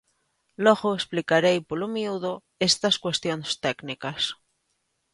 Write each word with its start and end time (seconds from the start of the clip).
Logo 0.65 0.89
explicarei 0.99 1.57
polo 1.69 1.87
miúdo 1.95 2.33
estas 2.69 2.95
cuestións 3.03 3.47
técnicas. 3.65 4.21